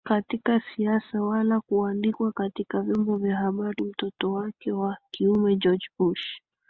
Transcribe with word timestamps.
katika 0.03 0.61
siasa 0.75 1.21
wala 1.21 1.61
kuandikwa 1.61 2.31
katika 2.31 2.81
vyombo 2.81 3.17
vya 3.17 3.35
habari 3.37 3.83
Mtoto 3.83 4.33
wake 4.33 4.71
wa 4.71 4.97
kiume 5.11 5.55
George 5.55 5.85
Bush 5.99 6.41